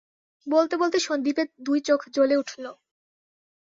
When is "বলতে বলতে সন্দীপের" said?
0.47-1.47